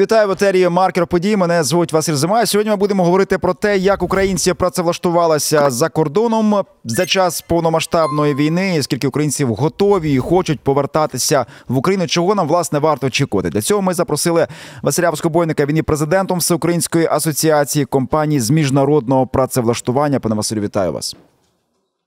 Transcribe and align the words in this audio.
Вітаю 0.00 0.28
в 0.28 0.30
етері 0.30 0.68
маркер 0.68 1.06
подій. 1.06 1.36
Мене 1.36 1.62
звуть 1.62 1.92
Василь 1.92 2.14
Зима. 2.14 2.46
Сьогодні 2.46 2.70
ми 2.70 2.76
будемо 2.76 3.04
говорити 3.04 3.38
про 3.38 3.54
те, 3.54 3.78
як 3.78 4.02
українці 4.02 4.54
працевлаштувалися 4.54 5.70
за 5.70 5.88
кордоном 5.88 6.64
за 6.84 7.06
час 7.06 7.40
повномасштабної 7.40 8.34
війни. 8.34 8.76
і 8.76 8.82
Скільки 8.82 9.08
українців 9.08 9.54
готові 9.54 10.12
і 10.12 10.18
хочуть 10.18 10.60
повертатися 10.60 11.46
в 11.68 11.76
Україну? 11.76 12.06
Чого 12.06 12.34
нам 12.34 12.48
власне 12.48 12.78
варто 12.78 13.06
очікувати? 13.06 13.50
Для 13.50 13.60
цього 13.60 13.82
ми 13.82 13.94
запросили 13.94 14.46
Василя 14.82 15.10
Воскобойника. 15.10 15.66
Він 15.66 15.76
є 15.76 15.82
президентом 15.82 16.38
Всеукраїнської 16.38 17.06
асоціації 17.06 17.84
компаній 17.84 18.40
з 18.40 18.50
міжнародного 18.50 19.26
працевлаштування. 19.26 20.20
Пане 20.20 20.34
Василю, 20.34 20.60
вітаю 20.60 20.92
вас. 20.92 21.16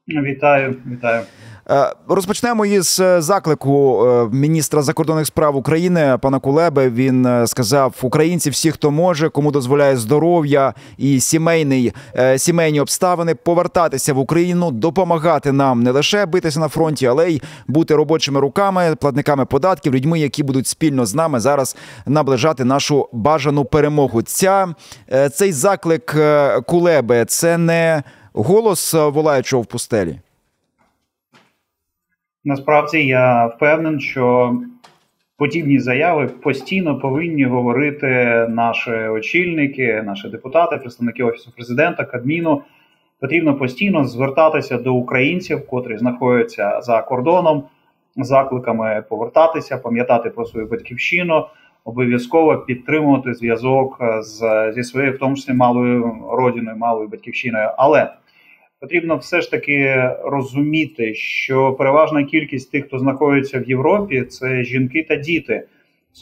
Вітаю, 0.07 0.75
вітаю. 0.91 1.21
Е, 1.70 1.93
розпочнемо 2.07 2.66
із 2.66 3.00
е, 3.00 3.21
заклику 3.21 4.05
е, 4.05 4.27
міністра 4.32 4.82
закордонних 4.82 5.27
справ 5.27 5.55
України 5.55 6.18
пана 6.21 6.39
Кулеби. 6.39 6.89
Він 6.89 7.47
сказав: 7.47 7.96
українці, 8.02 8.50
всі, 8.50 8.71
хто 8.71 8.91
може, 8.91 9.29
кому 9.29 9.52
дозволяє 9.52 9.97
здоров'я 9.97 10.73
і 10.97 11.20
сімейний 11.20 11.93
сімейні 12.37 12.79
обставини, 12.79 13.36
повертатися 13.36 14.14
в 14.14 14.20
Україну, 14.20 14.71
допомагати 14.71 15.51
нам 15.51 15.84
не 15.84 15.92
лише 15.92 16.25
битися 16.25 16.60
на 16.60 16.68
фронті, 16.68 17.06
але 17.06 17.32
й 17.32 17.42
бути 17.68 17.95
робочими 17.95 18.39
руками, 18.39 18.95
платниками 18.95 19.45
податків, 19.45 19.95
людьми, 19.95 20.20
які 20.20 20.43
будуть 20.43 20.68
спільно 20.68 21.06
з 21.06 21.15
нами 21.15 21.39
зараз 21.39 21.75
наближати 22.06 22.65
нашу 22.65 23.09
бажану 23.11 23.65
перемогу. 23.65 24.21
Ця 24.21 24.75
цей 25.34 25.51
заклик 25.51 26.15
Кулеби 26.68 27.25
це 27.25 27.57
не 27.57 28.04
голос 28.34 28.93
волаючого 28.93 29.64
в 29.64 29.65
пустелі. 29.65 30.20
Насправді 32.45 33.06
я 33.06 33.45
впевнений, 33.45 34.00
що 34.00 34.56
подібні 35.38 35.80
заяви 35.80 36.28
постійно 36.28 37.00
повинні 37.00 37.45
говорити 37.45 38.08
наші 38.50 38.92
очільники, 38.92 40.03
наші 40.06 40.30
депутати, 40.30 40.78
представники 40.78 41.23
офісу 41.23 41.52
президента, 41.56 42.06
Кабміну. 42.06 42.62
Потрібно 43.20 43.56
постійно 43.56 44.06
звертатися 44.06 44.78
до 44.78 44.94
українців, 44.94 45.67
котрі 45.67 45.98
знаходяться 45.98 46.82
за 46.82 47.02
кордоном, 47.02 47.64
закликами 48.16 49.04
повертатися, 49.10 49.78
пам'ятати 49.78 50.30
про 50.30 50.45
свою 50.45 50.67
батьківщину, 50.67 51.45
обов'язково 51.86 52.58
підтримувати 52.58 53.34
зв'язок 53.34 54.02
з 54.20 54.72
зі 54.76 54.84
своєю, 54.84 55.14
в 55.14 55.17
тому 55.17 55.36
числі 55.36 55.54
малою 55.54 56.16
родиною, 56.32 56.78
малою 56.78 57.08
батьківщиною. 57.08 57.70
Але 57.78 58.14
потрібно 58.84 59.17
все 59.17 59.42
ж 59.42 59.52
таки 59.52 60.09
розуміти, 60.23 61.14
що 61.16 61.73
переважна 61.73 62.23
кількість 62.23 62.72
тих, 62.72 62.86
хто 62.86 63.00
знаходиться 63.00 63.59
в 63.59 63.70
Європі, 63.70 64.22
це 64.22 64.64
жінки 64.64 65.06
та 65.09 65.16
діти. 65.16 65.64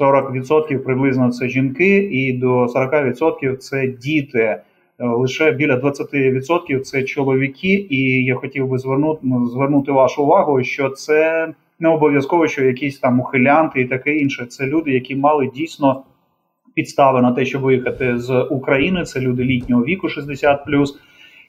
40% 0.01 0.77
приблизно 0.77 1.31
це 1.31 1.49
жінки, 1.49 1.97
і 1.97 2.33
до 2.33 2.65
40% 2.65 3.57
це 3.57 3.87
діти. 3.87 4.61
Лише 4.99 5.51
біля 5.51 5.75
20% 5.75 6.79
це 6.79 7.03
чоловіки. 7.03 7.87
І 7.89 8.25
я 8.25 8.35
хотів 8.35 8.67
би 8.67 8.77
звернути 8.77 9.19
ну, 9.23 9.47
звернути 9.47 9.91
вашу 9.91 10.23
увагу, 10.23 10.63
що 10.63 10.89
це 10.89 11.47
не 11.79 11.89
обов'язково, 11.89 12.47
що 12.47 12.65
якісь 12.65 12.99
там 12.99 13.19
ухилянти 13.19 13.81
і 13.81 13.85
таке 13.85 14.15
інше. 14.15 14.45
Це 14.45 14.65
люди, 14.65 14.91
які 14.91 15.15
мали 15.15 15.51
дійсно 15.55 16.03
підстави 16.75 17.21
на 17.21 17.31
те, 17.31 17.45
щоб 17.45 17.61
виїхати 17.61 18.17
з 18.17 18.43
України. 18.43 19.03
Це 19.03 19.19
люди 19.19 19.43
літнього 19.43 19.83
віку, 19.83 20.07
60+, 20.07 20.57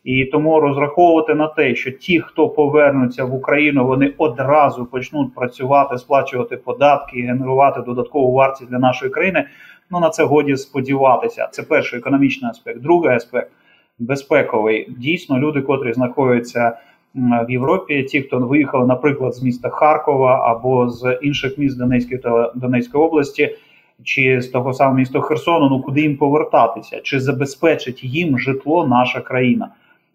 і 0.05 0.25
тому 0.25 0.61
розраховувати 0.61 1.34
на 1.34 1.48
те, 1.48 1.75
що 1.75 1.91
ті, 1.91 2.20
хто 2.20 2.48
повернуться 2.48 3.25
в 3.25 3.34
Україну, 3.34 3.86
вони 3.86 4.12
одразу 4.19 4.86
почнуть 4.86 5.34
працювати, 5.34 5.98
сплачувати 5.98 6.56
податки 6.56 7.19
і 7.19 7.22
генерувати 7.22 7.81
додаткову 7.81 8.33
вартість 8.33 8.70
для 8.70 8.78
нашої 8.78 9.11
країни. 9.11 9.45
Ну 9.91 10.00
на 10.00 10.11
це 10.11 10.25
годі 10.25 10.56
сподіватися. 10.56 11.48
Це 11.53 11.62
перший 11.62 11.98
економічний 11.98 12.50
аспект. 12.50 12.80
Другий 12.80 13.17
аспект 13.17 13.50
безпековий. 13.98 14.86
Дійсно, 14.98 15.39
люди, 15.39 15.61
котрі 15.61 15.92
знаходяться 15.92 16.78
в 17.14 17.50
Європі, 17.50 18.03
ті, 18.03 18.23
хто 18.23 18.39
виїхали, 18.39 18.86
наприклад, 18.86 19.35
з 19.35 19.42
міста 19.42 19.68
Харкова 19.68 20.51
або 20.51 20.89
з 20.89 21.18
інших 21.23 21.58
міст 21.58 21.79
Донецької 21.79 22.20
та 22.20 22.52
Донецької 22.55 23.05
області. 23.05 23.57
Чи 24.05 24.41
з 24.41 24.48
того 24.48 24.73
самого 24.73 24.96
міста 24.96 25.20
Херсону, 25.20 25.68
ну 25.68 25.83
куди 25.83 26.01
їм 26.01 26.17
повертатися, 26.17 27.01
чи 27.02 27.20
забезпечить 27.20 28.05
їм 28.05 28.39
житло 28.39 28.86
наша 28.86 29.20
країна? 29.20 29.68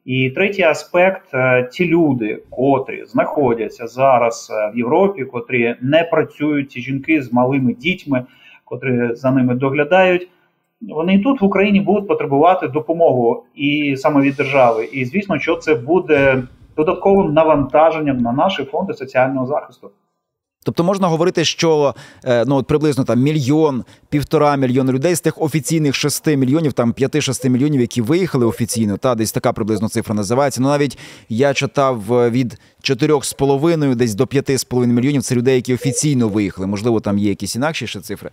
І 0.07 0.29
третій 0.29 0.63
аспект 0.63 1.34
е, 1.34 1.69
ті 1.72 1.88
люди, 1.88 2.44
котрі 2.50 3.06
знаходяться 3.06 3.88
зараз 3.88 4.51
е, 4.51 4.72
в 4.75 4.78
Європі, 4.78 5.25
котрі 5.25 5.75
не 5.81 6.03
працюють, 6.03 6.72
ці 6.72 6.81
жінки 6.81 7.22
з 7.22 7.34
малими 7.34 7.73
дітьми, 7.73 8.25
котрі 8.66 9.16
за 9.16 9.31
ними 9.31 9.56
доглядають. 9.56 10.29
Вони 10.81 11.16
і 11.16 11.19
тут 11.19 11.41
в 11.41 11.46
Україні 11.46 11.81
будуть 11.81 12.07
потребувати 12.07 12.67
допомогу 12.67 13.44
і 13.56 13.96
саме 13.97 14.22
від 14.22 14.35
держави. 14.35 14.90
І 14.94 15.06
звісно, 15.06 15.40
що 15.40 15.56
це 15.56 15.75
буде 15.75 16.44
додатковим 16.78 17.34
навантаженням 17.34 18.17
на 18.17 18.31
наші 18.31 18.63
фонди 18.63 18.94
соціального 18.94 19.46
захисту. 19.46 19.91
Тобто 20.67 20.83
можна 20.83 21.07
говорити, 21.07 21.45
що 21.45 21.95
е, 22.25 22.45
ну 22.47 22.55
от 22.55 22.67
приблизно 22.67 23.03
там 23.03 23.19
мільйон, 23.19 23.83
півтора 24.09 24.55
мільйона 24.55 24.91
людей 24.91 25.16
з 25.16 25.22
тих 25.22 25.41
офіційних 25.41 25.95
шести 25.95 26.38
мільйонів, 26.38 26.73
там 26.73 26.94
п'яти-шести 26.94 27.50
мільйонів, 27.50 27.81
які 27.81 28.01
виїхали 28.01 28.45
офіційно, 28.45 28.97
та 28.97 29.16
десь 29.16 29.31
така 29.31 29.53
приблизно 29.53 29.89
цифра 29.89 30.16
називається. 30.16 30.61
Ну 30.61 30.67
навіть 30.67 30.97
я 31.29 31.53
читав 31.53 32.13
е, 32.13 32.29
від 32.29 32.59
чотирьох 32.81 33.25
з 33.25 33.33
половиною, 33.33 33.95
десь 33.95 34.16
до 34.16 34.28
п'яти 34.28 34.57
з 34.57 34.63
половиною 34.63 35.00
мільйонів. 35.00 35.23
Це 35.23 35.35
людей, 35.35 35.55
які 35.55 35.73
офіційно 35.73 36.29
виїхали. 36.29 36.67
Можливо, 36.67 36.99
там 36.99 37.17
є 37.17 37.29
якісь 37.29 37.55
інакші 37.55 37.88
ще 37.88 38.01
цифри. 38.01 38.29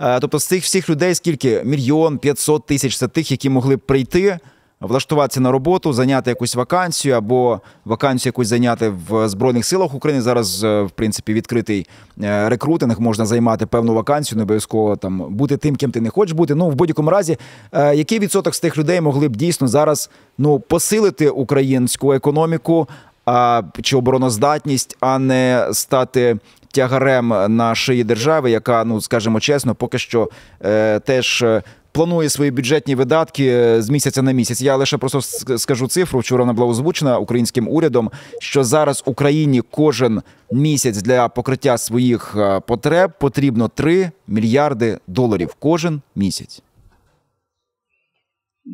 Е, 0.00 0.20
тобто, 0.20 0.38
з 0.38 0.44
цих 0.44 0.64
всіх 0.64 0.90
людей 0.90 1.14
скільки 1.14 1.62
мільйон 1.64 2.18
п'ятсот 2.18 2.66
тисяч 2.66 2.96
це 2.96 3.08
тих, 3.08 3.30
які 3.30 3.50
могли 3.50 3.76
прийти 3.76 4.38
влаштуватися 4.86 5.40
на 5.40 5.52
роботу, 5.52 5.92
зайняти 5.92 6.30
якусь 6.30 6.54
вакансію 6.54 7.14
або 7.14 7.60
вакансію 7.84 8.28
якусь 8.28 8.48
зайняти 8.48 8.92
в 9.08 9.28
збройних 9.28 9.66
силах 9.66 9.94
України. 9.94 10.22
Зараз 10.22 10.64
е, 10.64 10.82
в 10.82 10.90
принципі 10.90 11.32
відкритий 11.32 11.86
е, 12.22 12.48
рекрутинг, 12.48 13.00
можна 13.00 13.26
займати 13.26 13.66
певну 13.66 13.94
вакансію, 13.94 14.36
не 14.36 14.42
обов'язково 14.42 14.96
там 14.96 15.34
бути 15.34 15.56
тим, 15.56 15.76
ким 15.76 15.90
ти 15.90 16.00
не 16.00 16.10
хочеш 16.10 16.32
бути. 16.32 16.54
Ну 16.54 16.68
в 16.70 16.74
будь-якому 16.74 17.10
разі, 17.10 17.38
е, 17.72 17.96
який 17.96 18.18
відсоток 18.18 18.54
з 18.54 18.60
тих 18.60 18.78
людей 18.78 19.00
могли 19.00 19.28
б 19.28 19.36
дійсно 19.36 19.68
зараз 19.68 20.10
ну 20.38 20.60
посилити 20.60 21.30
українську 21.30 22.12
економіку 22.12 22.88
а 23.26 23.62
чи 23.82 23.96
обороноздатність, 23.96 24.96
а 25.00 25.18
не 25.18 25.68
стати. 25.72 26.36
Тягарем 26.76 27.28
на 27.56 27.74
шиї 27.74 28.04
держави, 28.04 28.50
яка 28.50 28.84
ну 28.84 29.00
скажімо 29.00 29.40
чесно, 29.40 29.74
поки 29.74 29.98
що 29.98 30.30
е, 30.64 31.00
теж 31.00 31.44
планує 31.92 32.28
свої 32.28 32.50
бюджетні 32.50 32.94
видатки 32.94 33.46
е, 33.46 33.82
з 33.82 33.90
місяця 33.90 34.22
на 34.22 34.32
місяць. 34.32 34.62
Я 34.62 34.76
лише 34.76 34.98
просто 34.98 35.20
скажу 35.58 35.88
цифру. 35.88 36.20
Вчора 36.20 36.42
вона 36.42 36.52
була 36.52 36.66
озвучена 36.68 37.18
українським 37.18 37.68
урядом. 37.68 38.10
Що 38.40 38.64
зараз 38.64 39.02
Україні 39.06 39.62
кожен 39.70 40.22
місяць 40.52 41.02
для 41.02 41.28
покриття 41.28 41.78
своїх 41.78 42.34
е, 42.38 42.60
потреб 42.60 43.10
потрібно 43.20 43.68
3 43.68 44.10
мільярди 44.28 44.98
доларів. 45.06 45.54
Кожен 45.58 46.00
місяць. 46.14 46.62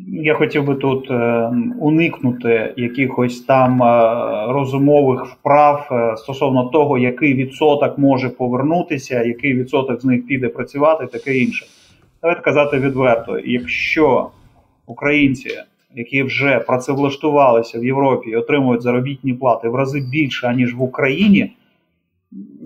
Я 0.07 0.33
хотів 0.33 0.65
би 0.65 0.75
тут 0.75 1.11
е, 1.11 1.49
уникнути 1.79 2.73
якихось 2.77 3.41
там 3.41 3.83
е, 3.83 4.53
розумових 4.53 5.25
вправ 5.25 5.87
е, 5.91 6.17
стосовно 6.17 6.65
того, 6.65 6.97
який 6.97 7.33
відсоток 7.33 7.97
може 7.97 8.29
повернутися, 8.29 9.23
який 9.23 9.53
відсоток 9.53 10.01
з 10.01 10.05
них 10.05 10.27
піде 10.27 10.47
працювати, 10.47 11.07
таке 11.07 11.37
інше. 11.37 11.65
Давайте 12.21 12.41
казати 12.41 12.77
відверто, 12.77 13.39
якщо 13.39 14.29
українці, 14.85 15.49
які 15.95 16.23
вже 16.23 16.59
працевлаштувалися 16.59 17.79
в 17.79 17.85
Європі 17.85 18.29
і 18.29 18.35
отримують 18.35 18.81
заробітні 18.81 19.33
плати 19.33 19.69
в 19.69 19.75
рази 19.75 20.03
більше, 20.11 20.47
аніж 20.47 20.75
в 20.75 20.81
Україні, 20.81 21.51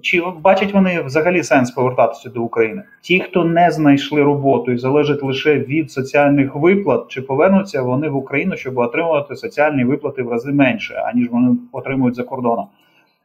чи 0.01 0.23
бачать 0.41 0.73
вони 0.73 1.01
взагалі 1.01 1.43
сенс 1.43 1.71
повертатися 1.71 2.29
до 2.29 2.43
України? 2.43 2.83
Ті, 3.01 3.19
хто 3.19 3.45
не 3.45 3.71
знайшли 3.71 4.23
роботу 4.23 4.71
і 4.71 4.77
залежать 4.77 5.23
лише 5.23 5.59
від 5.59 5.91
соціальних 5.91 6.55
виплат, 6.55 7.05
чи 7.07 7.21
повернуться 7.21 7.81
вони 7.81 8.09
в 8.09 8.15
Україну, 8.15 8.55
щоб 8.55 8.77
отримувати 8.77 9.35
соціальні 9.35 9.83
виплати 9.83 10.23
в 10.23 10.29
рази 10.29 10.51
менше, 10.51 10.93
аніж 10.95 11.29
вони 11.29 11.57
отримують 11.71 12.15
за 12.15 12.23
кордоном. 12.23 12.65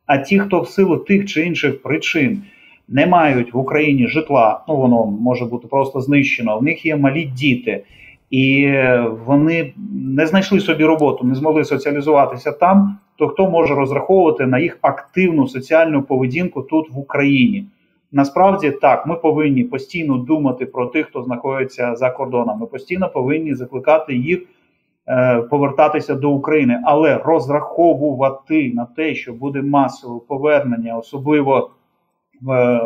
А 0.06 0.18
ті, 0.18 0.38
хто 0.38 0.60
в 0.60 0.68
силу 0.68 0.96
тих 0.96 1.26
чи 1.26 1.42
інших 1.42 1.82
причин 1.82 2.42
не 2.88 3.06
мають 3.06 3.54
в 3.54 3.58
Україні 3.58 4.06
житла, 4.06 4.60
ну 4.68 4.76
воно 4.76 5.06
може 5.06 5.44
бути 5.44 5.68
просто 5.68 6.00
знищено. 6.00 6.58
В 6.58 6.62
них 6.62 6.86
є 6.86 6.96
малі 6.96 7.24
діти, 7.24 7.84
і 8.30 8.74
вони 9.26 9.72
не 10.04 10.26
знайшли 10.26 10.60
собі 10.60 10.84
роботу, 10.84 11.26
не 11.26 11.34
змогли 11.34 11.64
соціалізуватися 11.64 12.52
там. 12.52 12.98
То 13.16 13.28
хто 13.28 13.50
може 13.50 13.74
розраховувати 13.74 14.46
на 14.46 14.58
їх 14.58 14.78
активну 14.80 15.48
соціальну 15.48 16.02
поведінку 16.02 16.62
тут 16.62 16.90
в 16.90 16.98
Україні? 16.98 17.66
Насправді 18.12 18.70
так, 18.70 19.06
ми 19.06 19.14
повинні 19.14 19.64
постійно 19.64 20.16
думати 20.16 20.66
про 20.66 20.86
тих, 20.86 21.06
хто 21.06 21.22
знаходиться 21.22 21.94
за 21.94 22.10
кордоном. 22.10 22.58
Ми 22.58 22.66
постійно 22.66 23.08
повинні 23.08 23.54
закликати 23.54 24.14
їх 24.14 24.42
е, 25.08 25.42
повертатися 25.50 26.14
до 26.14 26.30
України, 26.30 26.80
але 26.84 27.18
розраховувати 27.18 28.72
на 28.74 28.84
те, 28.84 29.14
що 29.14 29.32
буде 29.32 29.62
масове 29.62 30.20
повернення, 30.28 30.98
особливо 30.98 31.70
в 32.42 32.80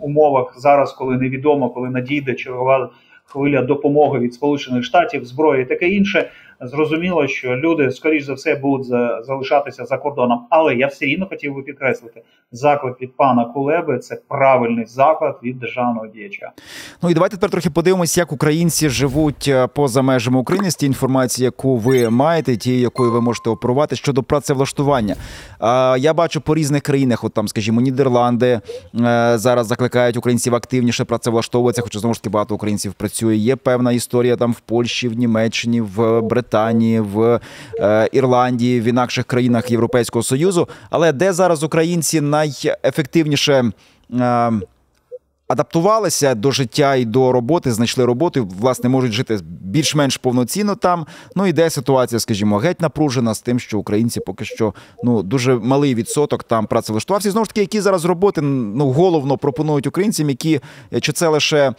умовах 0.00 0.54
зараз, 0.58 0.92
коли 0.92 1.16
невідомо, 1.16 1.70
коли 1.70 1.90
надійде 1.90 2.34
чергова 2.34 2.90
хвиля 3.24 3.62
допомоги 3.62 4.18
від 4.18 4.34
Сполучених 4.34 4.84
Штатів, 4.84 5.24
зброї 5.24 5.62
і 5.62 5.66
таке 5.66 5.88
інше. 5.88 6.30
Зрозуміло, 6.60 7.28
що 7.28 7.56
люди 7.56 7.90
скоріш 7.90 8.24
за 8.24 8.34
все 8.34 8.54
будуть 8.54 8.86
залишатися 9.26 9.84
за 9.84 9.98
кордоном. 9.98 10.46
Але 10.50 10.74
я 10.74 10.86
все 10.86 11.04
рівно 11.04 11.26
хотів 11.26 11.54
би 11.54 11.62
підкреслити 11.62 12.22
заклик 12.52 13.00
від 13.02 13.16
пана 13.16 13.44
Кулеби. 13.44 13.98
Це 13.98 14.18
правильний 14.28 14.86
заклад 14.86 15.38
від 15.42 15.58
державного 15.58 16.06
діяча. 16.06 16.50
Ну 17.02 17.10
і 17.10 17.14
давайте 17.14 17.36
тепер 17.36 17.50
трохи 17.50 17.70
подивимося, 17.70 18.20
як 18.20 18.32
українці 18.32 18.88
живуть 18.88 19.48
е, 19.48 19.66
поза 19.66 20.02
межами 20.02 20.38
України 20.38 20.70
з 20.70 20.76
тієї 20.76 20.90
інформації, 20.90 21.44
яку 21.44 21.76
ви 21.76 22.10
маєте, 22.10 22.56
ті, 22.56 22.80
якою 22.80 23.12
ви 23.12 23.20
можете 23.20 23.50
оперувати 23.50 23.96
щодо 23.96 24.22
працевлаштування. 24.22 25.16
Я 25.98 26.14
бачу 26.14 26.40
по 26.40 26.54
різних 26.54 26.82
країнах, 26.82 27.24
от 27.24 27.32
там, 27.32 27.48
скажімо, 27.48 27.80
Нідерланди 27.80 28.46
е, 28.46 28.60
зараз 29.38 29.66
закликають 29.66 30.16
українців 30.16 30.54
активніше 30.54 31.04
працевлаштовуватися, 31.04 31.82
хоча 31.82 31.98
знову 31.98 32.14
ж 32.14 32.22
таки 32.22 32.32
багато 32.32 32.54
українців 32.54 32.92
працює. 32.92 33.36
Є 33.36 33.56
певна 33.56 33.92
історія 33.92 34.36
там 34.36 34.52
в 34.52 34.60
Польщі, 34.60 35.08
в 35.08 35.14
Німеччині, 35.14 35.80
в 35.80 36.20
Британії, 36.20 36.47
в 37.00 37.40
е, 37.80 38.08
Ірландії, 38.12 38.80
в 38.80 38.84
інакших 38.84 39.24
країнах 39.24 39.70
Європейського 39.70 40.22
союзу. 40.22 40.68
Але 40.90 41.12
де 41.12 41.32
зараз 41.32 41.62
українці 41.62 42.20
найефективніше? 42.20 43.72
Адаптувалися 45.48 46.34
до 46.34 46.50
життя 46.50 46.94
і 46.94 47.04
до 47.04 47.32
роботи, 47.32 47.72
знайшли 47.72 48.04
роботу, 48.04 48.40
і, 48.40 48.42
власне, 48.60 48.88
можуть 48.88 49.12
жити 49.12 49.38
більш-менш 49.68 50.16
повноцінно 50.16 50.74
там. 50.74 51.06
Ну 51.36 51.46
іде 51.46 51.70
ситуація, 51.70 52.18
скажімо, 52.18 52.58
геть 52.58 52.80
напружена 52.80 53.34
з 53.34 53.40
тим, 53.40 53.60
що 53.60 53.78
українці 53.78 54.20
поки 54.20 54.44
що 54.44 54.74
ну 55.02 55.22
дуже 55.22 55.54
малий 55.54 55.94
відсоток 55.94 56.44
там 56.44 56.66
працевлаштувався. 56.66 57.28
І 57.28 57.32
знову 57.32 57.44
ж 57.44 57.48
таки, 57.50 57.60
які 57.60 57.80
зараз 57.80 58.04
роботи 58.04 58.40
ну 58.40 58.90
головно 58.90 59.38
пропонують 59.38 59.86
українцям, 59.86 60.28
які 60.28 60.60
чи 61.00 61.12
це 61.12 61.28
лише 61.28 61.74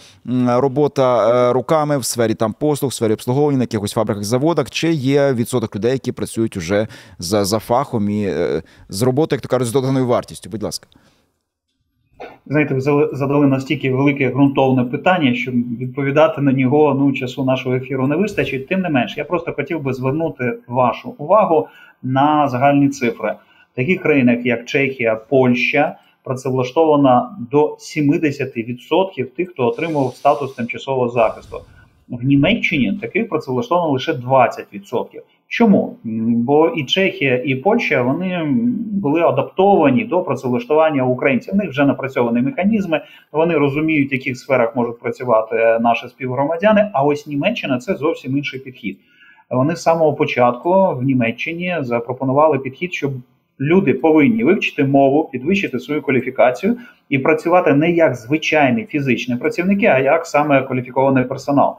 робота 0.48 1.30
е, 1.50 1.54
руками 1.54 1.98
в 1.98 2.06
сфері 2.06 2.34
там 2.34 2.56
послуг, 2.60 2.92
в 2.92 2.94
сфері 2.94 3.14
обслуговування 3.14 3.58
на 3.58 3.64
якихось 3.64 3.92
фабриках, 3.92 4.24
заводах, 4.24 4.72
чи 4.72 4.94
є 4.94 5.34
відсоток 5.34 5.76
людей, 5.76 5.92
які 5.92 6.12
працюють 6.12 6.58
уже 6.58 6.88
за 7.20 7.46
за 7.46 7.60
фахом 7.60 8.10
і 8.10 8.24
е, 8.24 8.64
з 8.90 9.02
роботи, 9.02 9.36
як 9.36 9.42
то 9.42 9.48
кажуть, 9.48 9.68
з 9.68 9.72
доданою 9.72 10.08
вартістю. 10.08 10.50
Будь 10.50 10.64
ласка. 10.64 10.88
Знаєте, 12.46 12.80
задали 13.14 13.48
настільки 13.48 13.92
велике 13.92 14.30
ґрунтовне 14.30 14.84
питання, 14.84 15.34
що 15.34 15.52
відповідати 15.52 16.42
на 16.42 16.52
нього 16.52 16.96
ну 17.00 17.14
часу 17.14 17.46
нашого 17.46 17.76
ефіру 17.76 18.08
не 18.08 18.16
вистачить. 18.16 18.68
Тим 18.68 18.82
не 18.82 18.90
менш, 18.90 19.18
я 19.18 19.26
просто 19.26 19.54
хотів 19.54 19.82
би 19.82 19.94
звернути 19.94 20.54
вашу 20.68 21.16
увагу 21.18 21.68
на 22.04 22.48
загальні 22.48 22.90
цифри 22.90 23.36
в 23.74 23.76
таких 23.76 24.02
країнах, 24.02 24.46
як 24.46 24.66
Чехія, 24.66 25.16
Польща, 25.16 25.96
працевлаштована 26.24 27.38
до 27.52 27.66
70% 27.68 29.26
тих, 29.26 29.50
хто 29.50 29.68
отримував 29.68 30.16
статус 30.16 30.54
тимчасового 30.54 31.10
захисту. 31.10 31.62
В 32.08 32.24
Німеччині 32.24 32.98
таких 33.02 33.30
працевлаштовано 33.30 33.92
лише 33.92 34.14
20%. 34.14 35.22
Чому? 35.52 35.98
Бо 36.04 36.68
і 36.70 36.86
Чехія, 36.86 37.42
і 37.46 37.56
Польща 37.56 38.02
вони 38.02 38.48
були 38.92 39.22
адаптовані 39.22 40.04
до 40.04 40.22
працевлаштування 40.22 41.04
українців. 41.04 41.54
У 41.54 41.58
них 41.58 41.70
вже 41.70 41.86
напрацьовані 41.86 42.42
механізми. 42.42 43.02
Вони 43.32 43.58
розуміють, 43.58 44.12
в 44.12 44.14
яких 44.14 44.38
сферах 44.38 44.76
можуть 44.76 45.00
працювати 45.00 45.56
наші 45.82 46.08
співгромадяни. 46.08 46.90
А 46.94 47.04
ось 47.04 47.28
Німеччина 47.28 47.78
це 47.78 47.96
зовсім 47.96 48.38
інший 48.38 48.60
підхід. 48.60 49.00
Вони 49.50 49.76
з 49.76 49.82
самого 49.82 50.14
початку 50.14 50.96
в 50.96 51.04
Німеччині 51.04 51.78
запропонували 51.82 52.60
підхід, 52.60 52.94
щоб 52.94 53.12
люди 53.60 53.94
повинні 53.94 54.44
вивчити 54.44 54.84
мову, 54.84 55.30
підвищити 55.32 55.80
свою 55.80 56.02
кваліфікацію 56.02 56.78
і 57.10 57.20
працювати 57.20 57.74
не 57.74 57.92
як 57.92 58.16
звичайні 58.16 58.86
фізичні 58.86 59.36
працівники, 59.36 59.86
а 59.86 60.00
як 60.00 60.26
саме 60.26 60.62
кваліфікований 60.62 61.24
персонал. 61.24 61.76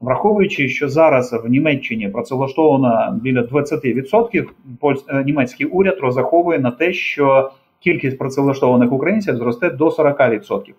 Враховуючи, 0.00 0.68
що 0.68 0.88
зараз 0.88 1.32
в 1.44 1.50
Німеччині 1.50 2.08
працевлаштовано 2.08 3.18
біля 3.22 3.42
20%, 3.42 4.46
е, 5.08 5.24
німецький 5.24 5.66
уряд 5.66 5.98
розраховує 6.00 6.58
на 6.58 6.70
те, 6.70 6.92
що 6.92 7.50
кількість 7.80 8.18
працевлаштованих 8.18 8.92
українців 8.92 9.36
зросте 9.36 9.70
до 9.70 9.90
40%. 9.90 10.74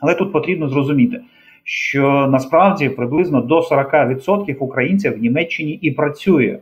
Але 0.00 0.14
тут 0.14 0.32
потрібно 0.32 0.68
зрозуміти, 0.68 1.20
що 1.64 2.26
насправді 2.30 2.88
приблизно 2.88 3.40
до 3.40 3.60
40% 3.60 4.56
українців 4.60 5.18
в 5.18 5.22
Німеччині 5.22 5.72
і 5.72 5.90
працює. 5.90 6.58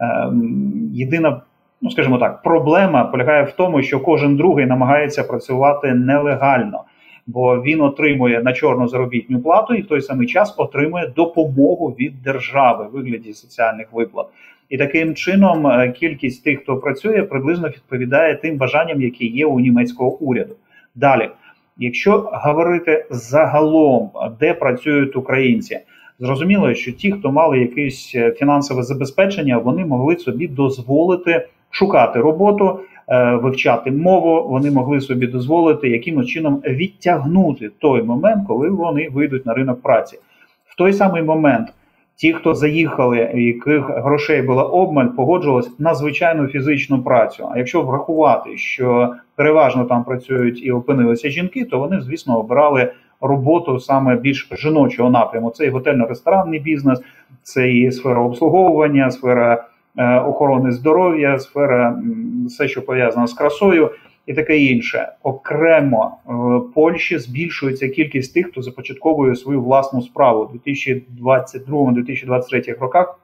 Ем, 0.00 0.90
єдина, 0.92 1.40
ну 1.82 1.90
скажімо 1.90 2.18
так, 2.18 2.42
проблема 2.42 3.04
полягає 3.04 3.42
в 3.42 3.52
тому, 3.52 3.82
що 3.82 4.00
кожен 4.00 4.36
другий 4.36 4.66
намагається 4.66 5.24
працювати 5.24 5.94
нелегально 5.94 6.84
бо 7.26 7.62
він 7.62 7.80
отримує 7.80 8.42
на 8.42 8.52
чорну 8.52 8.88
заробітну 8.88 9.40
плату 9.40 9.74
і 9.74 9.82
в 9.82 9.86
той 9.86 10.00
самий 10.00 10.26
час 10.26 10.54
отримує 10.56 11.12
допомогу 11.16 11.96
від 12.00 12.22
держави 12.22 12.86
в 12.86 12.96
вигляді 12.96 13.32
соціальних 13.32 13.92
виплат. 13.92 14.26
І 14.68 14.78
таким 14.78 15.14
чином 15.14 15.66
е, 15.66 15.92
кількість 15.92 16.44
тих, 16.44 16.62
хто 16.62 16.76
працює, 16.76 17.22
приблизно 17.22 17.68
відповідає 17.68 18.34
тим 18.36 18.56
бажанням, 18.56 19.02
які 19.02 19.26
є 19.26 19.46
у 19.46 19.60
німецького 19.60 20.18
уряду. 20.18 20.54
Далі, 20.94 21.30
якщо 21.78 22.30
говорити 22.32 23.06
загалом, 23.10 24.10
де 24.40 24.54
працюють 24.54 25.16
українці, 25.16 25.80
зрозуміло, 26.18 26.74
що 26.74 26.92
ті, 26.92 27.12
хто 27.12 27.32
мали 27.32 27.58
якесь 27.58 28.12
е, 28.14 28.32
фінансове 28.32 28.82
забезпечення, 28.82 29.58
вони 29.58 29.84
могли 29.84 30.16
собі 30.16 30.48
дозволити 30.48 31.46
шукати 31.70 32.20
роботу. 32.20 32.80
Е, 33.08 33.34
вивчати 33.34 33.90
мову, 33.90 34.48
вони 34.48 34.70
могли 34.70 35.00
собі 35.00 35.26
дозволити 35.26 35.88
якимось 35.88 36.26
чином 36.26 36.62
відтягнути 36.66 37.70
той 37.78 38.02
момент, 38.02 38.46
коли 38.48 38.70
вони 38.70 39.08
вийдуть 39.12 39.46
на 39.46 39.54
ринок 39.54 39.82
праці. 39.82 40.18
В 40.66 40.76
той 40.76 40.92
самий 40.92 41.22
момент 41.22 41.68
ті, 42.16 42.32
хто 42.32 42.54
заїхали, 42.54 43.18
яких 43.34 43.90
грошей 43.90 44.42
було 44.42 44.62
обмаль, 44.62 45.06
погоджувалися 45.06 45.70
на 45.78 45.94
звичайну 45.94 46.46
фізичну 46.46 47.02
працю. 47.02 47.48
А 47.52 47.58
якщо 47.58 47.82
врахувати, 47.82 48.56
що 48.56 49.14
переважно 49.36 49.84
там 49.84 50.04
працюють 50.04 50.64
і 50.64 50.72
опинилися 50.72 51.30
жінки, 51.30 51.64
то 51.64 51.78
вони, 51.78 52.00
звісно, 52.00 52.38
обирали 52.38 52.92
роботу 53.20 53.80
саме 53.80 54.16
більш 54.16 54.48
жіночого 54.52 55.10
напряму. 55.10 55.50
Це 55.50 55.66
і 55.66 55.70
готельно-ресторанний 55.70 56.62
бізнес, 56.62 57.00
це 57.42 57.72
і 57.72 57.92
сфера 57.92 58.20
обслуговування, 58.20 59.10
сфера. 59.10 59.64
Е, 59.98 60.20
охорони 60.20 60.72
здоров'я, 60.72 61.38
сфера 61.38 62.02
все, 62.46 62.68
що 62.68 62.84
пов'язано 62.84 63.26
з 63.26 63.32
красою, 63.32 63.90
і 64.26 64.34
таке 64.34 64.58
інше. 64.58 65.12
Окремо 65.22 66.16
в 66.26 66.60
Польщі 66.74 67.18
збільшується 67.18 67.88
кількість 67.88 68.34
тих, 68.34 68.46
хто 68.46 68.62
започатковує 68.62 69.36
свою 69.36 69.62
власну 69.62 70.02
справу 70.02 70.50
у 70.54 70.56
2022-2023 70.68 72.78
роках. 72.78 73.20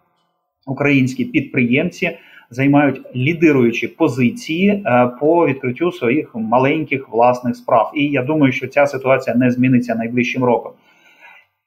Українські 0.67 1.25
підприємці 1.25 2.19
займають 2.51 3.17
лідируючі 3.17 3.89
позиції 3.89 4.71
е, 4.71 5.11
по 5.21 5.47
відкриттю 5.47 5.93
своїх 5.93 6.31
маленьких 6.35 7.09
власних 7.09 7.57
справ. 7.57 7.93
І 7.95 8.07
я 8.07 8.23
думаю, 8.23 8.53
що 8.53 8.69
ця 8.69 8.87
ситуація 8.87 9.37
не 9.37 9.51
зміниться 9.51 9.95
найближчим 9.95 10.45
роком. 10.45 10.73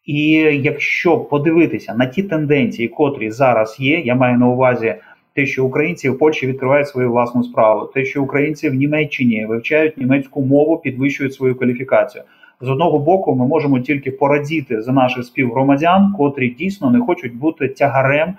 І 0.05 0.31
якщо 0.63 1.17
подивитися 1.17 1.95
на 1.95 2.05
ті 2.05 2.23
тенденції, 2.23 2.87
котрі 2.87 3.31
зараз 3.31 3.77
є, 3.79 3.99
я 3.99 4.15
маю 4.15 4.37
на 4.37 4.47
увазі 4.47 4.95
те, 5.33 5.45
що 5.45 5.65
українці 5.65 6.09
в 6.09 6.17
Польщі 6.17 6.47
відкривають 6.47 6.87
свою 6.87 7.11
власну 7.11 7.43
справу, 7.43 7.85
те, 7.93 8.05
що 8.05 8.23
українці 8.23 8.69
в 8.69 8.73
Німеччині 8.73 9.45
вивчають 9.45 9.97
німецьку 9.97 10.41
мову, 10.41 10.77
підвищують 10.77 11.33
свою 11.33 11.55
кваліфікацію. 11.55 12.23
З 12.61 12.69
одного 12.69 12.99
боку, 12.99 13.35
ми 13.35 13.47
можемо 13.47 13.79
тільки 13.79 14.11
порадіти 14.11 14.81
за 14.81 14.91
наших 14.91 15.25
співгромадян, 15.25 16.13
котрі 16.17 16.49
дійсно 16.49 16.91
не 16.91 16.99
хочуть 16.99 17.35
бути 17.35 17.67
тягарем, 17.67 18.29
е, 18.29 18.33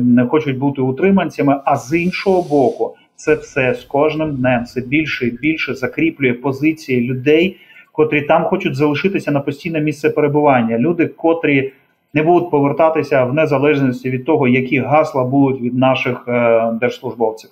не 0.00 0.26
хочуть 0.26 0.58
бути 0.58 0.82
утриманцями. 0.82 1.60
А 1.64 1.76
з 1.76 1.98
іншого 1.98 2.42
боку, 2.42 2.96
це 3.16 3.34
все 3.34 3.74
з 3.74 3.84
кожним 3.84 4.36
днем 4.36 4.64
все 4.64 4.80
більше 4.80 5.26
і 5.26 5.30
більше 5.30 5.74
закріплює 5.74 6.32
позиції 6.32 7.00
людей 7.00 7.56
котрі 7.98 8.22
там 8.22 8.44
хочуть 8.44 8.76
залишитися 8.76 9.30
на 9.30 9.40
постійне 9.40 9.80
місце 9.80 10.10
перебування. 10.10 10.78
Люди, 10.78 11.06
котрі 11.06 11.72
не 12.14 12.22
будуть 12.22 12.50
повертатися 12.50 13.24
в 13.24 13.34
незалежності 13.34 14.10
від 14.10 14.24
того, 14.24 14.48
які 14.48 14.78
гасла 14.78 15.24
будуть 15.24 15.60
від 15.60 15.74
наших 15.74 16.24
е, 16.28 16.70
держслужбовців. 16.80 17.50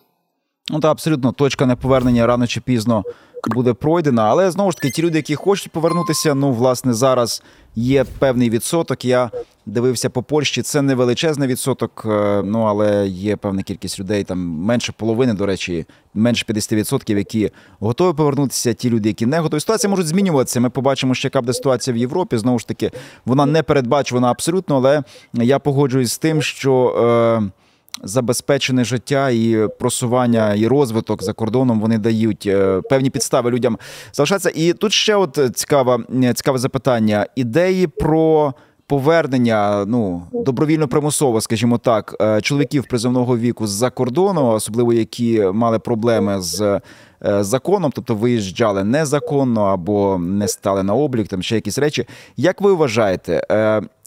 Ну 0.72 0.80
та 0.80 0.90
абсолютно 0.90 1.32
точка 1.32 1.66
неповернення 1.66 2.26
рано 2.26 2.46
чи 2.46 2.60
пізно 2.60 3.02
буде 3.46 3.72
пройдена. 3.72 4.22
Але 4.22 4.50
знову 4.50 4.70
ж 4.70 4.76
таки, 4.76 4.90
ті 4.90 5.02
люди, 5.02 5.18
які 5.18 5.34
хочуть 5.34 5.72
повернутися, 5.72 6.34
ну 6.34 6.52
власне 6.52 6.92
зараз 6.92 7.42
є 7.74 8.04
певний 8.18 8.50
відсоток. 8.50 9.04
Я 9.04 9.30
дивився 9.66 10.10
по 10.10 10.22
Польщі. 10.22 10.62
Це 10.62 10.82
не 10.82 10.94
величезний 10.94 11.48
відсоток, 11.48 12.02
е, 12.06 12.42
ну 12.44 12.60
але 12.62 13.06
є 13.08 13.36
певна 13.36 13.62
кількість 13.62 14.00
людей, 14.00 14.24
там 14.24 14.38
менше 14.38 14.92
половини, 14.96 15.34
до 15.34 15.46
речі, 15.46 15.86
менше 16.14 16.44
50%, 16.48 17.16
які 17.16 17.50
готові 17.80 18.16
повернутися. 18.16 18.72
Ті 18.72 18.90
люди, 18.90 19.08
які 19.08 19.26
не 19.26 19.38
готові. 19.38 19.60
Ситуація 19.60 19.90
може 19.90 20.02
змінюватися. 20.02 20.60
Ми 20.60 20.70
побачимо, 20.70 21.14
що 21.14 21.26
яка 21.26 21.40
буде 21.40 21.52
ситуація 21.52 21.94
в 21.94 21.96
Європі. 21.96 22.38
Знову 22.38 22.58
ж 22.58 22.68
таки, 22.68 22.90
вона 23.24 23.46
не 23.46 23.62
передбачувана 23.62 24.30
абсолютно, 24.30 24.76
але 24.76 25.02
я 25.32 25.58
погоджуюсь 25.58 26.12
з 26.12 26.18
тим, 26.18 26.42
що. 26.42 27.42
Е, 27.42 27.65
забезпечене 28.02 28.84
життя 28.84 29.30
і 29.30 29.68
просування 29.78 30.54
і 30.54 30.66
розвиток 30.66 31.22
за 31.22 31.32
кордоном 31.32 31.80
вони 31.80 31.98
дають 31.98 32.46
е, 32.46 32.80
певні 32.90 33.10
підстави 33.10 33.50
людям 33.50 33.78
залишатися. 34.12 34.50
І 34.54 34.72
тут 34.72 34.92
ще 34.92 35.16
от 35.16 35.38
цікаве, 35.54 35.98
цікаве 36.34 36.58
запитання: 36.58 37.26
ідеї 37.36 37.86
про. 37.86 38.54
Повернення 38.88 39.84
ну 39.88 40.22
добровільно 40.32 40.88
примусово, 40.88 41.40
скажімо 41.40 41.78
так, 41.78 42.16
е, 42.20 42.40
чоловіків 42.40 42.84
призовного 42.88 43.38
віку 43.38 43.66
з-за 43.66 43.90
кордону, 43.90 44.48
особливо 44.48 44.92
які 44.92 45.40
мали 45.52 45.78
проблеми 45.78 46.40
з 46.40 46.80
Е, 47.24 47.44
законом, 47.44 47.92
тобто 47.94 48.14
виїжджали 48.14 48.84
незаконно 48.84 49.62
або 49.62 50.18
не 50.18 50.48
стали 50.48 50.82
на 50.82 50.94
облік, 50.94 51.28
там 51.28 51.42
ще 51.42 51.54
якісь 51.54 51.78
речі. 51.78 52.06
Як 52.36 52.60
ви 52.60 52.72
вважаєте, 52.72 53.42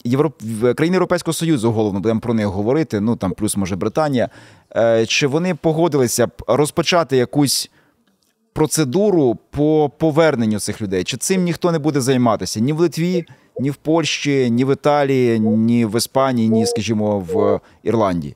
Європ... 0.03 0.41
країни 0.75 0.95
Європейського 0.95 1.33
Союзу 1.33 1.71
головно 1.71 1.99
будемо 1.99 2.19
про 2.19 2.33
них 2.33 2.45
говорити? 2.45 2.99
Ну 2.99 3.15
там 3.15 3.31
плюс 3.31 3.57
може 3.57 3.75
Британія. 3.75 4.29
Е, 4.75 5.05
чи 5.05 5.27
вони 5.27 5.55
погодилися 5.55 6.27
б 6.27 6.31
розпочати 6.47 7.17
якусь? 7.17 7.71
Процедуру 8.53 9.37
по 9.49 9.91
поверненню 9.97 10.59
цих 10.59 10.81
людей. 10.81 11.03
Чи 11.03 11.17
цим 11.17 11.43
ніхто 11.43 11.71
не 11.71 11.79
буде 11.79 12.01
займатися 12.01 12.59
ні 12.59 12.73
в 12.73 12.79
Литві, 12.79 13.25
ні 13.59 13.69
в 13.69 13.75
Польщі, 13.75 14.49
ні 14.51 14.65
в 14.65 14.73
Італії, 14.73 15.39
ні 15.39 15.85
в 15.85 15.97
Іспанії, 15.97 16.49
ні, 16.49 16.65
скажімо, 16.65 17.19
в 17.19 17.59
Ірландії? 17.83 18.35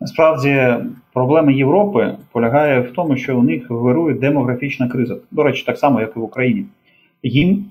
Насправді 0.00 0.74
проблема 1.12 1.52
Європи 1.52 2.16
полягає 2.32 2.80
в 2.80 2.92
тому, 2.92 3.16
що 3.16 3.38
у 3.38 3.42
них 3.42 3.70
вирує 3.70 4.14
демографічна 4.14 4.88
криза. 4.88 5.16
До 5.30 5.42
речі, 5.42 5.64
так 5.66 5.78
само, 5.78 6.00
як 6.00 6.12
і 6.16 6.18
в 6.18 6.22
Україні. 6.22 6.64
Їм 7.22 7.64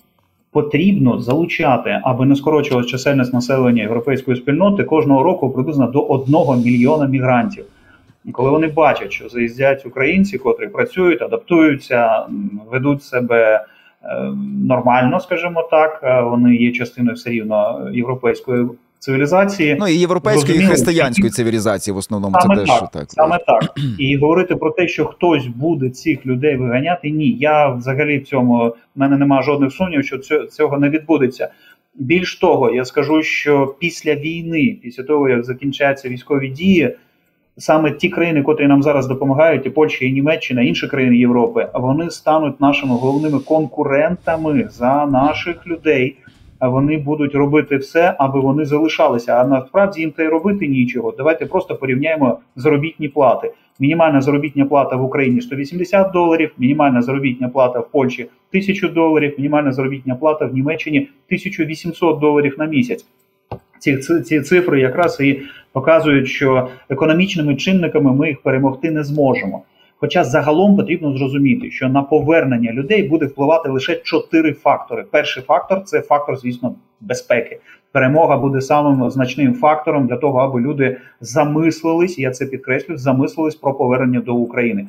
потрібно 0.55 1.19
залучати, 1.19 1.99
аби 2.03 2.25
не 2.25 2.35
скорочувалася 2.35 2.89
чисельність 2.89 3.33
населення 3.33 3.81
європейської 3.81 4.37
спільноти 4.37 4.83
кожного 4.83 5.23
року 5.23 5.49
приблизно 5.49 5.87
до 5.87 6.01
одного 6.01 6.55
мільйона 6.55 7.07
мігрантів. 7.07 7.65
Коли 8.31 8.49
вони 8.49 8.67
бачать, 8.67 9.11
що 9.11 9.29
заїздять 9.29 9.85
українці, 9.85 10.37
котрі 10.37 10.67
працюють, 10.67 11.21
адаптуються, 11.21 12.25
ведуть 12.71 13.03
себе 13.03 13.65
е, 14.03 14.31
нормально, 14.67 15.19
скажімо 15.19 15.67
так, 15.71 15.99
е, 16.03 16.21
вони 16.21 16.55
є 16.55 16.71
частиною 16.71 17.15
все 17.15 17.29
рівно 17.29 17.89
європейської 17.93 18.67
цивілізації. 18.99 19.77
Ну 19.79 19.87
і 19.87 19.93
європейської 19.93 20.59
і 20.59 20.61
християнської 20.61 21.29
цивілізації 21.29 21.93
в 21.93 21.97
основному 21.97 22.35
саме 22.41 22.55
це 22.55 22.65
так, 22.65 22.79
теж 22.79 22.91
так. 22.91 23.11
Саме 23.11 23.37
так. 23.47 23.75
І 23.99 24.17
говорити 24.17 24.55
про 24.55 24.71
те, 24.71 24.87
що 24.87 25.05
хтось 25.05 25.47
буде 25.47 25.89
цих 25.89 26.25
людей 26.25 26.55
виганяти, 26.55 27.09
ні. 27.09 27.29
Я 27.39 27.69
взагалі 27.69 28.17
в 28.17 28.23
цьому 28.23 28.67
в 28.67 28.99
мене 28.99 29.17
немає 29.17 29.43
жодних 29.43 29.71
сумнівів, 29.73 30.05
що 30.05 30.17
цього 30.47 30.77
не 30.77 30.89
відбудеться. 30.89 31.49
Більш 31.95 32.35
того, 32.35 32.71
я 32.71 32.85
скажу, 32.85 33.23
що 33.23 33.75
після 33.79 34.15
війни, 34.15 34.77
після 34.83 35.03
того 35.03 35.29
як 35.29 35.43
закінчаться 35.43 36.09
військові 36.09 36.49
дії, 36.49 36.95
саме 37.57 37.91
ті 37.91 38.09
країни, 38.09 38.43
котрі 38.43 38.67
нам 38.67 38.83
зараз 38.83 39.07
допомагають, 39.07 39.65
і 39.65 39.69
Польща, 39.69 40.05
і 40.05 40.11
Німеччина, 40.11 40.61
і 40.61 40.67
інші 40.67 40.87
країни 40.87 41.17
Європи, 41.17 41.69
вони 41.73 42.09
стануть 42.09 42.61
нашими 42.61 42.95
головними 42.95 43.39
конкурентами 43.39 44.69
за 44.71 45.05
наших 45.05 45.67
людей 45.67 46.15
вони 46.61 46.97
будуть 46.97 47.35
робити 47.35 47.77
все, 47.77 48.15
аби 48.19 48.39
вони 48.39 48.65
залишалися. 48.65 49.33
А 49.33 49.47
насправді 49.47 50.01
їм 50.01 50.11
та 50.11 50.23
й 50.23 50.27
робити 50.27 50.67
нічого. 50.67 51.13
Давайте 51.17 51.45
просто 51.45 51.75
порівняємо 51.75 52.39
заробітні 52.55 53.09
плати. 53.09 53.51
Мінімальна 53.79 54.21
заробітня 54.21 54.65
плата 54.65 54.95
в 54.95 55.03
Україні 55.03 55.41
180 55.41 56.11
доларів, 56.11 56.51
мінімальна 56.57 57.01
заробітня 57.01 57.49
плата 57.49 57.79
в 57.79 57.91
Польщі 57.91 58.23
1000 58.23 58.87
доларів, 58.87 59.33
мінімальна 59.37 59.71
заробітня 59.71 60.15
плата 60.15 60.45
в 60.45 60.53
Німеччині 60.53 60.99
1800 60.99 62.19
доларів 62.19 62.55
на 62.57 62.65
місяць. 62.65 63.05
Ці 63.79 63.97
ці 63.97 64.41
цифри 64.41 64.79
якраз 64.79 65.19
і 65.19 65.41
показують, 65.71 66.27
що 66.27 66.67
економічними 66.89 67.55
чинниками 67.55 68.13
ми 68.13 68.27
їх 68.27 68.41
перемогти 68.41 68.91
не 68.91 69.03
зможемо. 69.03 69.63
Хоча 70.05 70.23
загалом 70.23 70.75
потрібно 70.75 71.17
зрозуміти, 71.17 71.71
що 71.71 71.89
на 71.89 72.01
повернення 72.01 72.73
людей 72.73 73.03
буде 73.03 73.25
впливати 73.25 73.69
лише 73.69 73.95
чотири 73.95 74.53
фактори. 74.53 75.05
Перший 75.11 75.43
фактор 75.43 75.83
це 75.83 76.01
фактор, 76.01 76.37
звісно, 76.37 76.75
безпеки. 77.01 77.59
Перемога 77.91 78.37
буде 78.37 78.61
самим 78.61 79.09
значним 79.09 79.53
фактором 79.53 80.07
для 80.07 80.17
того, 80.17 80.39
аби 80.39 80.61
люди 80.61 80.97
замислились, 81.21 82.19
я 82.19 82.31
це 82.31 82.45
підкреслю, 82.45 82.97
замислились 82.97 83.55
про 83.55 83.73
повернення 83.73 84.19
до 84.19 84.35
України. 84.35 84.87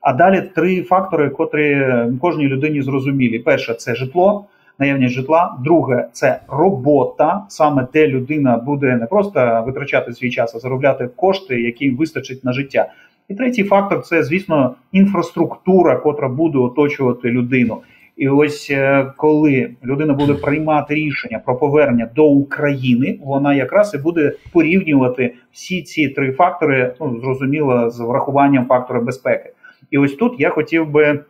А 0.00 0.12
далі 0.12 0.42
три 0.54 0.82
фактори, 0.82 1.30
котрі 1.30 1.86
кожній 2.20 2.46
людині 2.46 2.82
зрозумілі: 2.82 3.38
перше 3.38 3.74
це 3.74 3.94
житло. 3.94 4.44
Наявність 4.78 5.14
житла, 5.14 5.56
друге 5.64 6.08
це 6.12 6.40
робота. 6.48 7.42
Саме 7.48 7.86
де 7.92 8.08
людина 8.08 8.56
буде 8.56 8.96
не 8.96 9.06
просто 9.06 9.64
витрачати 9.66 10.12
свій 10.12 10.30
час, 10.30 10.54
а 10.54 10.58
заробляти 10.58 11.08
кошти, 11.16 11.62
які 11.62 11.90
вистачить 11.90 12.44
на 12.44 12.52
життя. 12.52 12.92
І 13.28 13.34
третій 13.34 13.64
фактор 13.64 14.02
це, 14.02 14.22
звісно, 14.22 14.74
інфраструктура, 14.92 15.96
котра 15.96 16.28
буде 16.28 16.58
оточувати 16.58 17.28
людину. 17.28 17.82
І 18.16 18.28
ось 18.28 18.68
е, 18.70 19.12
коли 19.16 19.70
людина 19.84 20.14
буде 20.14 20.34
приймати 20.34 20.94
рішення 20.94 21.38
про 21.38 21.56
повернення 21.56 22.10
до 22.14 22.24
України, 22.24 23.18
вона 23.24 23.54
якраз 23.54 23.94
і 23.94 23.98
буде 23.98 24.32
порівнювати 24.52 25.34
всі 25.52 25.82
ці 25.82 26.08
три 26.08 26.32
фактори, 26.32 26.94
ну 27.00 27.20
зрозуміло, 27.20 27.90
з 27.90 28.00
врахуванням 28.00 28.66
фактора 28.66 29.00
безпеки. 29.00 29.52
І 29.90 29.98
ось 29.98 30.14
тут 30.14 30.40
я 30.40 30.50
хотів 30.50 30.90
би 30.90 31.20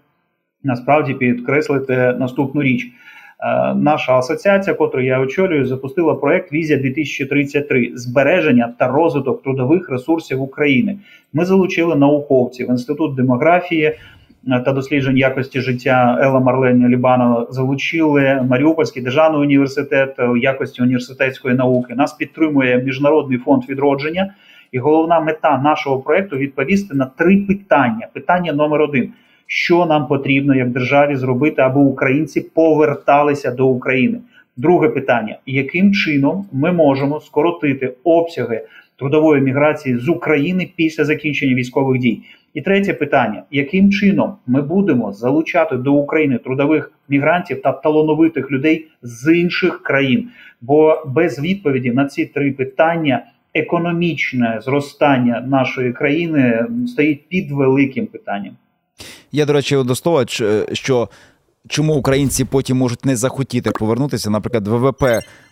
насправді 0.63 1.15
підкреслити 1.15 1.95
наступну 1.97 2.63
річ. 2.63 2.89
Е, 3.41 3.75
наша 3.75 4.19
асоціація, 4.19 4.77
яку 4.81 5.01
я 5.01 5.21
очолюю, 5.21 5.67
запустила 5.67 6.15
проект 6.15 6.53
Візія 6.53 6.79
2033 6.79 7.93
збереження 7.95 8.75
та 8.79 8.89
розвиток 8.89 9.43
трудових 9.43 9.91
ресурсів 9.91 10.43
України. 10.43 10.99
Ми 11.33 11.45
залучили 11.45 11.97
науковців 11.97 12.71
інститут 12.71 13.15
демографії. 13.15 13.85
Е, 14.49 14.61
та 14.61 14.73
досліджень 14.73 15.17
якості 15.17 15.61
життя 15.61 16.19
Ела 16.23 16.41
Марлені 16.41 16.89
Лібанова 16.89 17.47
залучили 17.51 18.47
Маріупольський 18.51 19.03
державний 19.03 19.41
університет 19.41 20.17
якості 20.41 20.83
університетської 20.83 21.55
науки. 21.55 21.95
Нас 21.95 22.13
підтримує 22.13 22.79
міжнародний 22.79 23.39
фонд 23.39 23.63
відродження, 23.69 24.35
і 24.73 24.79
головна 24.79 25.21
мета 25.21 25.59
нашого 25.59 25.99
проекту 25.99 26.37
відповісти 26.37 26.95
на 26.95 27.07
три 27.07 27.37
питання. 27.37 28.09
Питання 28.13 28.53
номер 28.53 28.83
один: 28.83 29.13
що 29.47 29.87
нам 29.87 30.07
потрібно 30.07 30.55
як 30.55 30.71
державі 30.71 31.17
зробити, 31.17 31.63
аби 31.63 31.81
українці 31.81 32.41
поверталися 32.41 33.51
до 33.51 33.69
України. 33.69 34.19
Друге 34.57 34.89
питання: 34.89 35.39
яким 35.47 35.93
чином 35.93 36.47
ми 36.53 36.73
можемо 36.73 37.21
скоротити 37.21 37.95
обсяги 38.05 38.63
трудової 38.99 39.43
міграції 39.43 39.97
з 39.97 40.09
України 40.09 40.71
після 40.77 41.05
закінчення 41.05 41.55
військових 41.55 42.01
дій? 42.01 42.23
І 42.55 42.61
третє 42.61 42.95
питання: 42.95 43.43
яким 43.51 43.91
чином 43.91 44.37
ми 44.47 44.63
будемо 44.63 45.13
залучати 45.13 45.77
до 45.77 45.95
України 45.95 46.39
трудових 46.39 46.93
мігрантів 47.09 47.63
та 47.63 47.73
талановитих 47.73 48.51
людей 48.51 48.87
з 49.03 49.35
інших 49.35 49.83
країн? 49.83 50.29
Бо 50.61 51.05
без 51.07 51.41
відповіді 51.41 51.91
на 51.91 52.07
ці 52.07 52.27
три 52.27 52.53
питання 52.53 53.25
економічне 53.55 54.61
зростання 54.63 55.41
нашої 55.41 55.93
країни 55.93 56.67
стоїть 56.87 57.29
під 57.29 57.51
великим 57.51 58.07
питанням. 58.07 58.53
Я, 59.33 59.45
до 59.45 59.53
речі, 59.53 59.77
до 59.77 59.95
слова, 59.95 60.25
що 60.73 61.09
чому 61.69 61.95
українці 61.95 62.45
потім 62.45 62.77
можуть 62.77 63.05
не 63.05 63.17
захотіти 63.17 63.71
повернутися. 63.71 64.31
Наприклад, 64.31 64.69
ВВП 64.69 65.05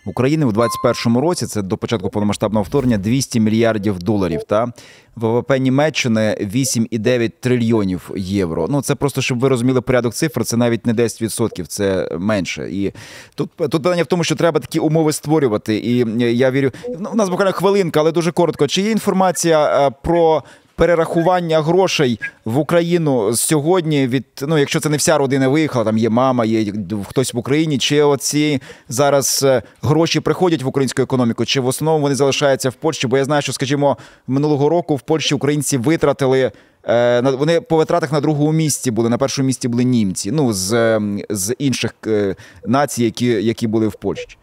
України 0.05 0.45
в 0.45 0.53
2021 0.53 1.21
році 1.21 1.45
це 1.45 1.61
до 1.61 1.77
початку 1.77 2.09
повномасштабного 2.09 2.63
вторгнення 2.63 2.97
200 2.97 3.39
мільярдів 3.39 3.99
доларів. 3.99 4.43
Та 4.43 4.71
ВВП 5.15 5.59
Німеччини 5.59 6.37
8,9 6.41 7.31
трильйонів 7.39 8.11
євро. 8.15 8.67
Ну 8.69 8.81
це 8.81 8.95
просто 8.95 9.21
щоб 9.21 9.39
ви 9.39 9.49
розуміли 9.49 9.81
порядок 9.81 10.13
цифр. 10.13 10.45
Це 10.45 10.57
навіть 10.57 10.85
не 10.85 10.93
10%, 10.93 11.65
це 11.65 12.09
менше. 12.19 12.69
І 12.71 12.93
тут 13.35 13.49
тут 13.57 13.71
питання 13.71 14.03
в 14.03 14.05
тому, 14.05 14.23
що 14.23 14.35
треба 14.35 14.59
такі 14.59 14.79
умови 14.79 15.13
створювати. 15.13 15.77
І 15.77 16.05
я 16.37 16.51
вірю, 16.51 16.71
ну, 16.99 17.09
у 17.13 17.15
нас 17.15 17.29
буквально 17.29 17.53
хвилинка, 17.53 17.99
але 17.99 18.11
дуже 18.11 18.31
коротко. 18.31 18.67
Чи 18.67 18.81
є 18.81 18.91
інформація 18.91 19.91
про 20.03 20.43
перерахування 20.75 21.61
грошей 21.61 22.19
в 22.45 22.57
Україну 22.57 23.35
сьогодні 23.35 24.07
від 24.07 24.25
ну, 24.41 24.57
якщо 24.57 24.79
це 24.79 24.89
не 24.89 24.97
вся 24.97 25.17
родина 25.17 25.47
виїхала, 25.47 25.85
там 25.85 25.97
є 25.97 26.09
мама, 26.09 26.45
є 26.45 26.73
хтось 27.09 27.33
в 27.33 27.37
Україні, 27.37 27.77
чи 27.77 28.01
оці 28.01 28.61
зараз 28.89 29.43
е, 29.43 29.61
гроші 29.81 30.19
приходять 30.19 30.63
в 30.63 30.67
українську 30.67 31.01
економіку, 31.01 31.45
чи 31.45 31.61
в 31.61 31.67
основному 31.67 32.03
вони 32.03 32.15
залишаються 32.15 32.69
в 32.69 32.73
Польщі? 32.73 33.07
Бо 33.07 33.17
я 33.17 33.25
знаю, 33.25 33.41
що, 33.41 33.53
скажімо, 33.53 33.97
минулого 34.27 34.69
року 34.69 34.95
в 34.95 35.01
Польщі 35.01 35.35
українці 35.35 35.77
витратили. 35.77 36.51
Е, 36.87 37.21
вони 37.21 37.61
по 37.61 37.77
витратах 37.77 38.11
на 38.11 38.21
другому 38.21 38.51
місці 38.51 38.91
були. 38.91 39.09
На 39.09 39.17
першому 39.17 39.45
місці 39.45 39.67
були 39.67 39.83
німці. 39.83 40.31
Ну 40.31 40.53
з 40.53 40.95
ем, 40.95 41.21
з 41.29 41.55
інших 41.59 41.93
е, 42.07 42.35
націй, 42.65 43.03
які 43.03 43.25
які 43.25 43.67
були 43.67 43.87
в 43.87 43.93
Польщі. 43.93 44.37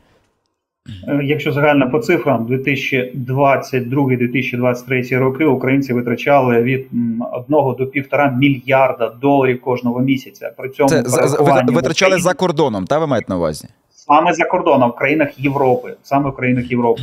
Е, 1.08 1.20
якщо 1.24 1.52
загально 1.52 1.90
по 1.90 1.98
цифрам, 1.98 2.46
2022-2023 2.46 5.18
роки 5.18 5.44
українці 5.44 5.92
витрачали 5.92 6.62
від 6.62 6.86
1 7.32 7.44
до 7.48 7.84
1,5 7.84 8.36
мільярда 8.36 9.12
доларів 9.20 9.60
кожного 9.60 10.00
місяця. 10.00 10.52
При 10.56 10.68
цьому 10.68 10.88
Це 10.88 11.02
витрачали 11.66 12.18
за 12.18 12.34
кордоном, 12.34 12.84
та 12.84 12.98
ви 12.98 13.06
маєте 13.06 13.26
на 13.28 13.36
увазі? 13.36 13.68
Саме 13.90 14.32
за 14.32 14.44
кордоном 14.44 14.90
в 14.90 14.94
країнах 14.94 15.40
Європи, 15.40 15.94
саме 16.02 16.30
в 16.30 16.36
країнах 16.36 16.70
Європи. 16.70 17.02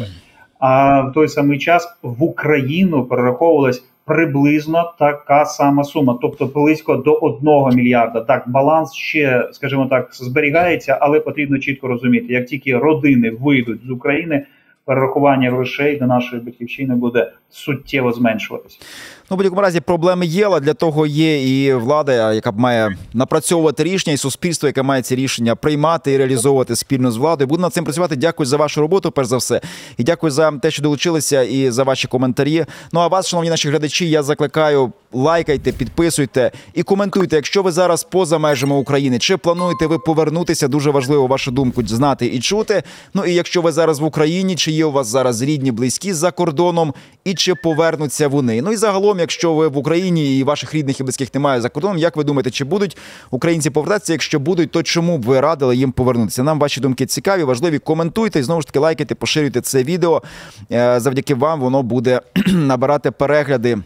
А 0.60 1.02
в 1.02 1.14
той 1.14 1.28
самий 1.28 1.60
час 1.60 1.98
в 2.02 2.24
Україну 2.24 3.06
перераховувалась 3.06 3.84
приблизно 4.10 4.94
така 5.00 5.46
сама 5.46 5.84
сума, 5.84 6.18
тобто 6.22 6.46
близько 6.46 6.96
до 6.96 7.14
1 7.14 7.78
мільярда. 7.78 8.22
Так, 8.22 8.44
баланс 8.48 8.94
ще, 8.94 9.50
скажімо 9.52 9.86
так, 9.86 10.10
зберігається, 10.14 10.98
але 11.02 11.20
потрібно 11.20 11.60
чітко 11.60 11.88
розуміти, 11.88 12.34
як 12.34 12.46
тільки 12.46 12.78
родини 12.78 13.32
вийдуть 13.42 13.86
з 13.88 13.90
України. 13.90 14.46
Перерахування 14.86 15.52
грошей 15.52 15.98
до 15.98 16.06
нашої 16.06 16.42
батьківщини 16.42 16.96
буде 16.96 17.32
суттєво 17.50 18.12
зменшуватися. 18.12 18.80
Ну, 19.32 19.36
в 19.36 19.38
будь-якому 19.38 19.62
разі 19.62 19.80
проблеми 19.80 20.26
є, 20.26 20.46
але 20.46 20.60
для 20.60 20.74
того 20.74 21.06
є 21.06 21.64
і 21.64 21.74
влада, 21.74 22.34
яка 22.34 22.52
б 22.52 22.60
має 22.60 22.98
напрацьовувати 23.14 23.84
рішення, 23.84 24.14
і 24.14 24.18
суспільство, 24.18 24.68
яке 24.68 24.82
має 24.82 25.02
ці 25.02 25.16
рішення 25.16 25.56
приймати 25.56 26.12
і 26.12 26.18
реалізовувати 26.18 26.76
спільно 26.76 27.12
з 27.12 27.18
владою. 27.18 27.48
Буду 27.48 27.62
над 27.62 27.74
цим 27.74 27.84
працювати. 27.84 28.16
Дякую 28.16 28.48
за 28.48 28.58
вашу 28.58 28.82
роботу, 28.82 29.12
перш 29.12 29.28
за 29.28 29.38
все, 29.38 29.62
і 29.98 30.04
дякую 30.04 30.32
за 30.32 30.52
те, 30.52 30.72
що 30.72 30.84
долучилися, 30.84 31.44
і 31.44 31.72
за 31.72 31.84
ваші 31.84 32.08
коментарі. 32.08 32.66
Ну 32.94 33.00
а 33.00 33.08
вас, 33.08 33.28
шановні 33.28 33.50
наші 33.50 33.70
глядачі, 33.70 34.10
я 34.10 34.24
закликаю 34.24 34.92
лайкайте, 35.14 35.72
підписуйте 35.72 36.52
і 36.74 36.84
коментуйте, 36.84 37.36
якщо 37.36 37.64
ви 37.64 37.72
зараз 37.72 38.04
поза 38.04 38.38
межами 38.38 38.76
України, 38.76 39.20
чи 39.20 39.38
плануєте 39.38 39.88
ви 39.88 40.00
повернутися? 40.00 40.68
Дуже 40.68 40.92
важливо 40.92 41.28
вашу 41.28 41.52
думку 41.52 41.84
знати 41.88 42.26
і 42.26 42.40
чути. 42.40 42.84
Ну 43.14 43.26
і 43.26 43.34
якщо 43.34 43.62
ви 43.62 43.72
зараз 43.72 44.00
в 44.00 44.04
Україні, 44.04 44.56
чи 44.56 44.72
є 44.72 44.86
у 44.86 44.92
вас 44.92 45.08
зараз 45.08 45.42
рідні, 45.42 45.72
близькі 45.72 46.14
за 46.14 46.32
кордоном, 46.32 46.94
і 47.24 47.34
чи 47.34 47.56
повернуться 47.56 48.28
вони? 48.28 48.62
Ну 48.62 48.72
і 48.72 48.76
загалом, 48.76 49.19
якщо 49.20 49.54
ви 49.54 49.68
в 49.68 49.78
Україні 49.78 50.38
і 50.40 50.44
ваших 50.44 50.76
рідних 50.76 51.00
і 51.00 51.04
близьких 51.04 51.34
немає 51.34 51.62
за 51.62 51.70
кордоном, 51.70 51.98
як 51.98 52.18
ви 52.18 52.24
думаєте, 52.24 52.52
чи 52.52 52.66
будуть 52.66 52.98
українці 53.32 53.70
повертатися? 53.70 54.14
Якщо 54.14 54.40
будуть, 54.40 54.72
то 54.72 54.84
чому 54.84 55.18
б 55.18 55.26
ви 55.26 55.40
радили 55.40 55.76
їм 55.76 55.92
повернутися? 55.92 56.44
Нам 56.44 56.60
ваші 56.60 56.82
думки 56.82 57.06
цікаві, 57.06 57.44
важливі. 57.44 57.80
Коментуйте 57.80 58.40
і 58.40 58.44
знову 58.44 58.62
ж 58.62 58.68
таки 58.68 58.80
лайкайте, 58.80 59.16
поширюйте 59.16 59.62
це 59.62 59.84
відео. 59.84 60.22
Е, 60.72 61.00
Завдяки 61.00 61.36
вам 61.36 61.60
воно 61.60 61.84
буде 61.84 62.22
набирати 62.48 63.12
перегляди. 63.12 63.78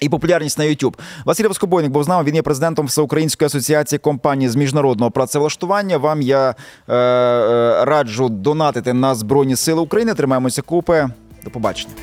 І 0.00 0.08
популярність 0.08 0.58
на 0.58 0.64
YouTube. 0.64 0.94
Василь 1.24 1.48
Воскобойник 1.48 1.92
був 1.92 2.04
з 2.04 2.08
нами. 2.08 2.24
Він 2.24 2.34
є 2.34 2.42
президентом 2.42 2.86
Всеукраїнської 2.86 3.46
асоціації 3.46 3.98
компаній 3.98 4.48
з 4.48 4.56
міжнародного 4.56 5.10
працевлаштування. 5.10 5.96
Вам 5.96 6.22
я 6.22 6.54
е, 6.88 6.94
е, 6.94 7.84
раджу 7.84 8.28
донатити 8.28 8.92
на 8.92 9.14
Збройні 9.14 9.56
Сили 9.56 9.80
України. 9.80 10.14
Тримаємося 10.14 10.62
купи. 10.62 11.08
До 11.44 11.50
побачення. 11.50 11.94